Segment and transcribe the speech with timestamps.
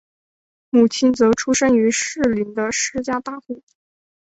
[0.71, 3.61] 母亲则出身于士林的施家大户。